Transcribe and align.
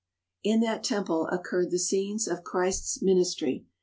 In 0.43 0.61
that 0.61 0.83
temple 0.83 1.27
occurred 1.27 1.69
the 1.69 1.77
scenes 1.77 2.27
of 2.27 2.43
Christ's 2.43 3.03
ministry. 3.03 3.67